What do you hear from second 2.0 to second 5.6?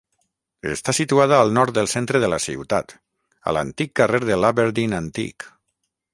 de la ciutat, a l'antic carrer de l'Aberdeen antic.